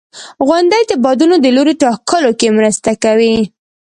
•غونډۍ 0.47 0.81
د 0.87 0.93
بادونو 1.03 1.35
د 1.41 1.47
لوري 1.55 1.75
ټاکلو 1.83 2.31
کې 2.39 2.47
مرسته 2.57 2.91
کوي. 3.03 3.35